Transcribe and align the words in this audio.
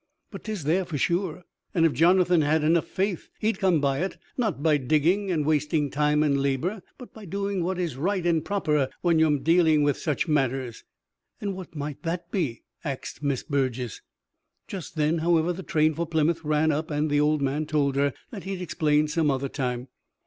But 0.31 0.43
'tis 0.45 0.63
there 0.63 0.83
for 0.83 0.97
sure; 0.97 1.43
and 1.75 1.85
if 1.85 1.93
Jonathan 1.93 2.41
had 2.41 2.63
enough 2.63 2.87
faith 2.87 3.29
he'd 3.37 3.59
come 3.59 3.79
by 3.79 3.99
it 3.99 4.17
not 4.35 4.63
by 4.63 4.77
digging 4.77 5.29
and 5.29 5.45
wasting 5.45 5.91
time 5.91 6.23
and 6.23 6.41
labor, 6.41 6.81
but 6.97 7.13
by 7.13 7.25
doing 7.25 7.63
what 7.63 7.77
is 7.77 7.97
right 7.97 8.25
and 8.25 8.43
proper 8.43 8.89
when 9.01 9.19
you'm 9.19 9.43
dealing 9.43 9.83
with 9.83 9.97
such 9.97 10.27
matters." 10.27 10.83
"And 11.39 11.55
what 11.55 11.75
might 11.75 12.01
that 12.01 12.31
be?" 12.31 12.63
axed 12.83 13.21
Miss 13.21 13.43
Burges. 13.43 14.01
Just 14.67 14.95
then, 14.95 15.19
however, 15.19 15.53
the 15.53 15.61
train 15.61 15.93
for 15.93 16.07
Plymouth 16.07 16.43
ran 16.43 16.71
up, 16.71 16.89
and 16.89 17.07
the 17.11 17.19
old 17.19 17.43
man 17.43 17.67
told 17.67 17.95
her 17.95 18.11
that 18.31 18.43
he'd 18.45 18.59
explain 18.63 19.07
some 19.07 19.29
other 19.29 19.49
time. 19.49 19.87